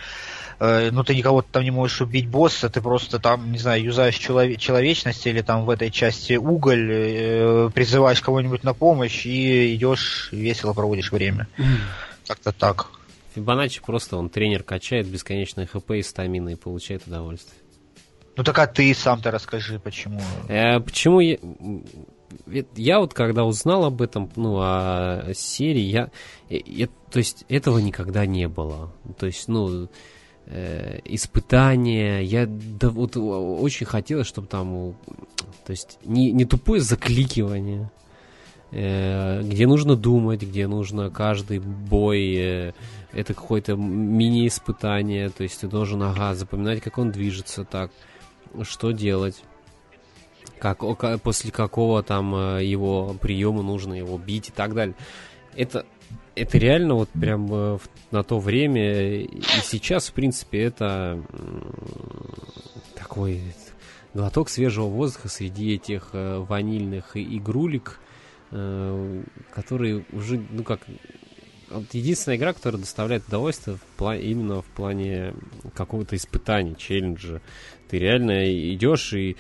э, 0.58 0.90
ну 0.90 1.04
ты 1.04 1.14
никого 1.14 1.40
там 1.40 1.62
не 1.62 1.70
можешь 1.70 2.00
убить 2.00 2.26
босса, 2.26 2.68
ты 2.68 2.80
просто 2.80 3.20
там, 3.20 3.52
не 3.52 3.58
знаю, 3.58 3.84
юзаешь 3.84 4.16
челове- 4.16 4.56
человечность 4.56 5.24
или 5.24 5.42
там 5.42 5.66
в 5.66 5.70
этой 5.70 5.92
части 5.92 6.32
уголь, 6.32 6.90
э, 6.90 7.70
призываешь 7.72 8.22
кого-нибудь 8.22 8.64
на 8.64 8.74
помощь 8.74 9.24
и 9.24 9.72
идешь 9.76 10.30
весело 10.32 10.72
проводишь 10.72 11.12
время. 11.12 11.46
Как-то 12.26 12.50
так. 12.50 12.97
Фибоначчи 13.38 13.80
просто 13.80 14.16
он 14.16 14.30
тренер 14.30 14.64
качает 14.64 15.06
бесконечное 15.06 15.66
хп 15.66 15.92
и 15.92 16.02
стамина 16.02 16.48
и 16.50 16.54
получает 16.56 17.06
удовольствие. 17.06 17.60
Ну 18.36 18.44
так 18.44 18.58
а 18.58 18.66
ты 18.66 18.92
сам-то 18.94 19.30
расскажи, 19.30 19.78
почему. 19.78 20.20
Э, 20.48 20.80
почему 20.80 21.20
я... 21.20 21.38
Я 22.76 23.00
вот 23.00 23.14
когда 23.14 23.44
узнал 23.44 23.84
об 23.84 24.02
этом, 24.02 24.30
ну, 24.36 24.58
о 24.60 25.32
серии, 25.34 25.80
я, 25.80 26.10
я, 26.50 26.88
то 27.10 27.18
есть 27.18 27.44
этого 27.48 27.78
никогда 27.78 28.26
не 28.26 28.48
было. 28.48 28.92
То 29.18 29.26
есть, 29.26 29.48
ну, 29.48 29.88
э, 30.46 31.00
испытания. 31.04 32.20
Я 32.20 32.46
да, 32.46 32.90
вот 32.90 33.16
очень 33.16 33.86
хотелось, 33.86 34.26
чтобы 34.26 34.46
там, 34.46 34.96
то 35.64 35.70
есть 35.70 35.98
не, 36.04 36.32
не 36.32 36.44
тупое 36.44 36.80
закликивание, 36.80 37.84
э, 37.84 38.07
где 38.70 39.66
нужно 39.66 39.96
думать, 39.96 40.42
где 40.42 40.66
нужно 40.66 41.10
каждый 41.10 41.58
бой, 41.58 42.34
э, 42.36 42.72
это 43.12 43.32
какое-то 43.32 43.76
мини-испытание, 43.76 45.30
то 45.30 45.42
есть 45.42 45.60
ты 45.60 45.68
должен, 45.68 46.02
ага, 46.02 46.34
запоминать, 46.34 46.82
как 46.82 46.98
он 46.98 47.10
движется, 47.10 47.64
так, 47.64 47.90
что 48.62 48.90
делать. 48.90 49.42
Как, 50.58 50.82
после 51.22 51.52
какого 51.52 52.02
там 52.02 52.34
э, 52.34 52.64
его 52.64 53.14
приема 53.20 53.62
нужно 53.62 53.94
его 53.94 54.18
бить 54.18 54.48
и 54.48 54.52
так 54.52 54.74
далее. 54.74 54.96
Это 55.56 55.86
это 56.34 56.58
реально 56.58 56.94
вот 56.94 57.08
прям 57.10 57.48
э, 57.50 57.78
на 58.10 58.22
то 58.22 58.38
время 58.38 59.22
и 59.22 59.42
сейчас, 59.62 60.08
в 60.08 60.12
принципе, 60.12 60.62
это 60.62 61.22
такой 62.94 63.42
глоток 64.14 64.48
свежего 64.48 64.86
воздуха 64.86 65.28
среди 65.28 65.74
этих 65.74 66.10
э, 66.12 66.38
ванильных 66.38 67.16
игрулек, 67.16 68.00
э, 68.50 69.22
которые 69.52 70.04
уже, 70.12 70.40
ну 70.50 70.62
как, 70.62 70.80
вот 71.70 71.92
единственная 71.92 72.36
игра, 72.36 72.52
которая 72.52 72.80
доставляет 72.80 73.26
удовольствие 73.28 73.76
в 73.76 73.96
плане, 73.96 74.22
именно 74.22 74.62
в 74.62 74.66
плане 74.66 75.34
какого-то 75.74 76.16
испытания, 76.16 76.74
челленджа. 76.74 77.40
Ты 77.88 77.98
реально 77.98 78.50
идешь 78.74 79.12
и 79.12 79.36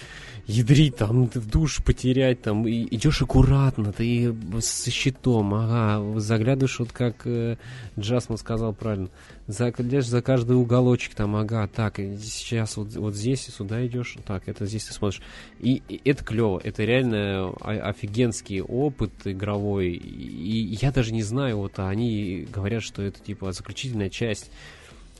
ядрить 0.48 0.96
там, 0.96 1.26
в 1.26 1.50
душ 1.50 1.82
потерять 1.84 2.40
там, 2.40 2.66
и 2.66 2.82
идешь 2.94 3.20
аккуратно, 3.20 3.92
ты 3.92 4.34
со 4.60 4.90
щитом, 4.90 5.52
ага, 5.52 6.18
заглядываешь, 6.18 6.78
вот 6.78 6.90
как 6.90 7.26
э, 7.26 7.56
Джасман 7.98 8.38
сказал 8.38 8.72
правильно, 8.72 9.10
заглядываешь 9.46 10.06
за 10.06 10.22
каждый 10.22 10.56
уголочек 10.56 11.14
там, 11.14 11.36
ага, 11.36 11.68
так, 11.68 11.98
сейчас 11.98 12.78
вот, 12.78 12.94
вот 12.96 13.14
здесь 13.14 13.46
и 13.48 13.50
сюда 13.50 13.86
идешь, 13.86 14.16
так, 14.26 14.48
это 14.48 14.64
здесь 14.64 14.84
ты 14.84 14.94
смотришь. 14.94 15.20
И, 15.60 15.82
и 15.86 16.00
это 16.08 16.24
клево, 16.24 16.58
это 16.64 16.82
реально 16.82 17.50
офигенский 17.60 18.62
опыт 18.62 19.12
игровой, 19.26 19.90
и 19.90 20.78
я 20.80 20.90
даже 20.92 21.12
не 21.12 21.22
знаю, 21.22 21.58
вот 21.58 21.78
они 21.78 22.48
говорят, 22.50 22.82
что 22.82 23.02
это 23.02 23.20
типа 23.20 23.52
заключительная 23.52 24.08
часть 24.08 24.50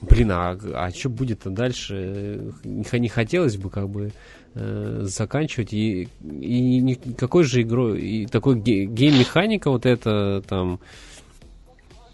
Блин, 0.01 0.31
а, 0.31 0.57
а 0.75 0.91
что 0.91 1.09
будет-то 1.09 1.51
дальше? 1.51 2.53
Не, 2.65 3.09
хотелось 3.09 3.57
бы 3.57 3.69
как 3.69 3.89
бы 3.89 4.13
э, 4.55 5.01
заканчивать. 5.03 5.73
И, 5.73 6.09
и 6.23 6.81
никакой 6.81 7.45
же 7.45 7.63
игрой, 7.63 8.01
и 8.01 8.27
такой 8.27 8.61
гейм-механика 8.61 9.71
вот 9.71 9.87
это 9.87 10.43
там 10.47 10.81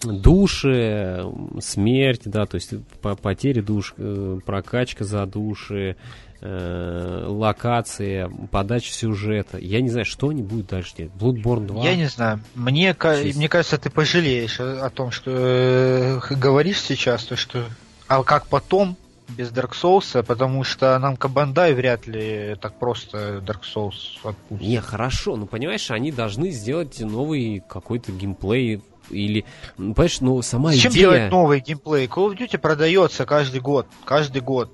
души, 0.03 1.25
смерть, 1.61 2.23
да, 2.25 2.47
то 2.47 2.57
есть 2.57 2.75
по 3.01 3.17
потери 3.17 3.61
душ, 3.61 3.95
э, 3.97 4.39
прокачка 4.45 5.05
за 5.05 5.27
души, 5.27 5.97
э, 6.41 7.25
локация, 7.27 8.31
подача 8.51 8.93
сюжета. 8.93 9.59
Я 9.59 9.81
не 9.81 9.91
знаю, 9.91 10.05
что 10.05 10.29
они 10.29 10.43
будут 10.43 10.69
дальше 10.69 10.95
делать. 10.97 11.13
Bloodborne 11.15 11.67
2? 11.67 11.85
Я 11.85 11.97
не 11.97 12.07
знаю. 12.07 12.41
Мне, 12.55 12.97
мне 13.35 13.49
кажется, 13.49 13.79
ты 13.79 13.91
пожалеешь 13.91 14.61
о, 14.61 14.91
том, 14.91 15.11
что 15.11 15.31
э, 15.35 16.21
говоришь 16.31 16.81
сейчас, 16.81 17.25
то 17.25 17.37
что... 17.37 17.65
А 18.07 18.23
как 18.23 18.47
потом, 18.47 18.97
без 19.29 19.51
Dark 19.51 19.73
Souls, 19.81 20.23
потому 20.23 20.65
что 20.65 20.99
нам 20.99 21.17
Кабандай 21.17 21.75
вряд 21.75 22.07
ли 22.07 22.57
так 22.61 22.79
просто 22.79 23.39
Dark 23.39 23.63
Souls 23.63 23.95
отпустит. 24.23 24.67
Не, 24.67 24.81
хорошо, 24.81 25.37
ну 25.37 25.47
понимаешь, 25.47 25.91
они 25.91 26.13
должны 26.13 26.51
сделать 26.51 27.01
новый 27.01 27.63
какой-то 27.67 28.13
геймплей 28.13 28.83
или, 29.11 29.45
понимаешь, 29.77 30.21
ну 30.21 30.41
сама 30.43 30.73
Зачем 30.73 30.93
идея... 30.93 31.03
делать 31.03 31.31
новый 31.31 31.61
геймплей? 31.61 32.07
Call 32.07 32.33
of 32.33 32.39
Duty 32.39 32.59
продается 32.59 33.27
каждый 33.27 33.61
год, 33.61 33.87
каждый 34.05 34.43
год. 34.43 34.73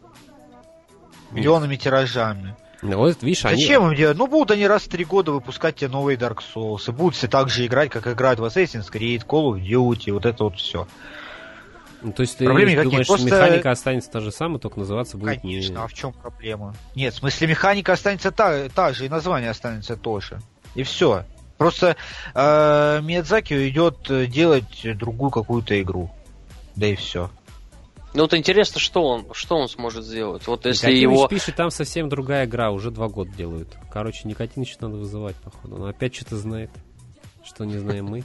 Миллионами 1.30 1.76
тиражами. 1.76 2.56
Ну, 2.82 2.96
вот, 2.96 3.22
видишь, 3.22 3.42
Зачем 3.42 3.82
они... 3.82 3.92
им 3.92 3.96
делать? 3.96 4.16
Ну, 4.16 4.26
будут 4.26 4.52
они 4.52 4.66
раз 4.66 4.82
в 4.82 4.88
три 4.88 5.04
года 5.04 5.32
выпускать 5.32 5.76
те 5.76 5.88
новые 5.88 6.16
Dark 6.16 6.38
Souls. 6.54 6.88
И 6.88 6.92
будут 6.92 7.14
все 7.14 7.28
так 7.28 7.50
же 7.50 7.66
играть, 7.66 7.90
как 7.90 8.06
играют 8.06 8.40
в 8.40 8.44
Assassin's 8.44 8.90
Creed, 8.90 9.26
Call 9.26 9.52
of 9.52 9.62
Duty, 9.62 10.12
вот 10.12 10.24
это 10.24 10.44
вот 10.44 10.56
все. 10.56 10.86
Ну, 12.02 12.12
то 12.12 12.22
есть 12.22 12.38
ты 12.38 12.46
Проблем 12.46 12.82
думаешь, 12.82 13.06
Просто... 13.06 13.26
механика 13.26 13.70
останется 13.70 14.10
та 14.10 14.20
же 14.20 14.32
самая, 14.32 14.58
только 14.58 14.78
называться 14.78 15.18
будет 15.18 15.42
Конечно, 15.42 15.72
не... 15.72 15.78
а 15.78 15.86
в 15.86 15.92
чем 15.92 16.14
проблема? 16.14 16.74
Нет, 16.94 17.12
в 17.12 17.18
смысле 17.18 17.48
механика 17.48 17.92
останется 17.92 18.30
та, 18.30 18.70
та 18.70 18.94
же, 18.94 19.04
и 19.04 19.08
название 19.10 19.50
останется 19.50 19.96
тоже. 19.96 20.40
И 20.74 20.82
все. 20.82 21.24
Просто 21.58 21.96
э, 22.34 23.00
Миядзаки 23.02 23.68
идет 23.68 24.10
э, 24.10 24.24
делать 24.24 24.96
другую 24.96 25.30
какую-то 25.30 25.78
игру. 25.82 26.10
Да 26.74 26.86
и 26.86 26.94
все. 26.94 27.30
Ну 28.12 28.22
вот 28.22 28.34
интересно, 28.34 28.80
что 28.80 29.02
он, 29.04 29.26
что 29.32 29.56
он 29.56 29.68
сможет 29.68 30.04
сделать. 30.04 30.46
Вот 30.46 30.66
если 30.66 30.86
Никотинович 30.86 31.16
его... 31.16 31.28
пишет, 31.28 31.56
там 31.56 31.70
совсем 31.70 32.08
другая 32.08 32.46
игра, 32.46 32.72
уже 32.72 32.90
два 32.90 33.08
года 33.08 33.30
делают. 33.30 33.68
Короче, 33.92 34.22
Никотинович 34.24 34.78
надо 34.80 34.96
вызывать, 34.96 35.36
походу. 35.36 35.76
Он 35.76 35.88
опять 35.88 36.14
что-то 36.14 36.36
знает, 36.36 36.70
что 37.44 37.64
не 37.64 37.78
знаем 37.78 38.06
мы. 38.06 38.22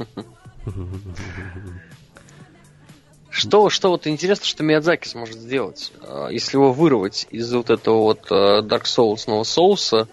Что, 3.30 3.70
что 3.70 3.90
вот 3.90 4.08
интересно, 4.08 4.46
что 4.46 4.64
Миядзаки 4.64 5.10
сможет 5.10 5.36
сделать, 5.36 5.92
а, 6.02 6.30
если 6.30 6.56
его 6.56 6.72
вырвать 6.72 7.28
из 7.32 7.52
вот 7.54 7.70
этого 7.70 7.98
вот 7.98 8.32
а, 8.32 8.62
Dark 8.62 8.84
Souls 8.84 9.44
соуса 9.44 10.08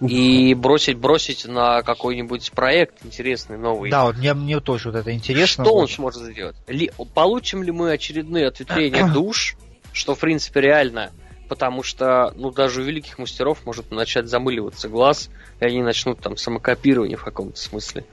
и 0.00 0.54
бросить, 0.58 0.98
бросить 0.98 1.46
на 1.46 1.82
какой-нибудь 1.82 2.52
проект 2.52 3.04
интересный, 3.04 3.58
новый. 3.58 3.90
Да, 3.90 4.04
вот 4.04 4.16
мне, 4.16 4.34
мне 4.34 4.60
тоже 4.60 4.90
вот 4.90 4.98
это 4.98 5.12
интересно. 5.12 5.64
Что 5.64 5.74
очень. 5.74 5.82
он 5.82 5.88
сможет 5.88 6.22
сделать? 6.32 6.56
Ли, 6.66 6.90
получим 7.14 7.62
ли 7.62 7.72
мы 7.72 7.92
очередные 7.92 8.48
ответвления 8.48 9.06
душ, 9.12 9.56
что 9.92 10.14
в 10.14 10.18
принципе 10.18 10.60
реально, 10.60 11.10
потому 11.48 11.82
что, 11.82 12.32
ну, 12.36 12.50
даже 12.50 12.82
у 12.82 12.84
великих 12.84 13.18
мастеров 13.18 13.64
может 13.64 13.90
начать 13.90 14.28
замыливаться 14.28 14.88
глаз, 14.88 15.30
и 15.60 15.64
они 15.64 15.82
начнут 15.82 16.20
там 16.20 16.36
самокопирование 16.36 17.16
в 17.16 17.24
каком-то 17.24 17.58
смысле. 17.58 18.04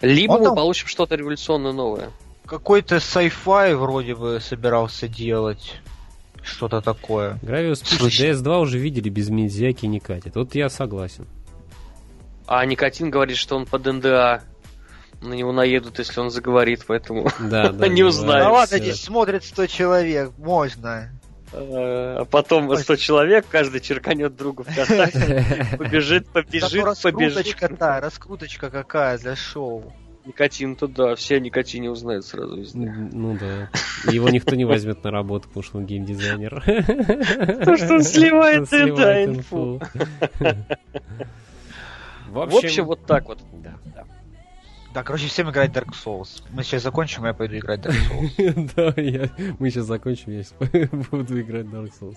Либо 0.00 0.32
он 0.32 0.38
мы 0.40 0.44
там... 0.46 0.56
получим 0.56 0.88
что-то 0.88 1.14
революционно 1.14 1.72
новое. 1.72 2.10
Какой-то 2.46 2.96
sci-fi 2.96 3.76
вроде 3.76 4.14
бы 4.14 4.40
собирался 4.40 5.08
делать. 5.08 5.80
Что-то 6.42 6.80
такое. 6.80 7.38
Гравиус 7.42 7.80
пишет, 7.80 8.02
DS2 8.02 8.60
уже 8.60 8.78
видели, 8.78 9.08
без 9.08 9.28
Минзяки 9.28 9.86
не 9.86 10.00
катит. 10.00 10.34
Вот 10.34 10.54
я 10.54 10.68
согласен. 10.68 11.26
А 12.46 12.64
Никотин 12.66 13.10
говорит, 13.10 13.36
что 13.36 13.56
он 13.56 13.66
под 13.66 13.86
НДА. 13.86 14.42
На 15.20 15.34
него 15.34 15.52
наедут, 15.52 16.00
если 16.00 16.18
он 16.18 16.30
заговорит, 16.30 16.84
поэтому 16.84 17.28
да, 17.38 17.68
да, 17.72 17.86
не 17.86 18.02
узнают. 18.02 18.48
Ну 18.48 18.52
ладно, 18.54 18.78
здесь 18.78 19.00
смотрит 19.00 19.44
100 19.44 19.66
человек, 19.68 20.32
можно. 20.36 21.10
А 21.52 22.24
потом 22.24 22.74
100 22.76 22.96
человек, 22.96 23.46
каждый 23.48 23.80
черканет 23.80 24.34
другу 24.34 24.64
ВКонтакте, 24.64 25.76
побежит, 25.78 26.26
побежит, 26.28 26.30
побежит. 26.30 26.84
Раскруточка-то, 26.84 28.00
раскруточка 28.00 28.70
какая 28.70 29.16
для 29.18 29.36
шоу. 29.36 29.92
Никотин, 30.24 30.76
то 30.76 30.86
да, 30.86 31.14
все 31.16 31.36
о 31.36 31.40
никотине 31.40 31.90
узнают 31.90 32.24
сразу 32.24 32.56
везде. 32.56 32.78
Ну 32.78 33.36
да. 33.38 33.70
Его 34.10 34.28
никто 34.28 34.54
не 34.54 34.64
возьмет 34.64 35.02
на 35.02 35.10
работу, 35.10 35.48
потому 35.48 35.64
что 35.64 35.78
он 35.78 35.86
геймдизайнер. 35.86 36.62
Потому 37.58 37.76
что 37.76 37.94
он 37.94 38.02
сливает, 38.02 38.68
да, 38.70 39.24
инфу. 39.24 39.80
В 42.28 42.56
общем, 42.56 42.86
вот 42.86 43.04
так 43.04 43.26
вот. 43.26 43.40
Да. 43.52 43.76
Да, 44.94 45.02
короче, 45.02 45.26
всем 45.26 45.50
играть 45.50 45.70
Dark 45.70 45.92
Souls. 45.92 46.42
Мы 46.50 46.62
сейчас 46.64 46.82
закончим, 46.82 47.24
я 47.24 47.32
пойду 47.32 47.56
играть 47.56 47.80
Dark 47.80 47.96
Souls. 48.10 48.72
Да, 48.76 49.54
мы 49.58 49.70
сейчас 49.70 49.86
закончим, 49.86 50.32
я 50.32 50.88
буду 51.10 51.40
играть 51.40 51.66
Dark 51.66 51.90
Souls. 51.98 52.10